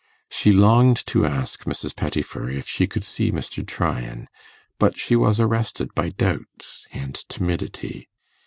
[0.31, 1.95] She longed to ask Mrs.
[1.95, 3.63] Pettifer if she could see Mr.
[3.63, 4.29] Tryan;
[4.79, 8.09] but she was arrested by doubts and timidity.